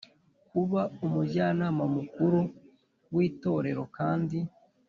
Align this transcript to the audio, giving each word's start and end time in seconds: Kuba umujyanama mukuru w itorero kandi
Kuba 0.49 0.81
umujyanama 1.05 1.83
mukuru 1.95 2.39
w 3.15 3.17
itorero 3.29 3.83
kandi 3.97 4.37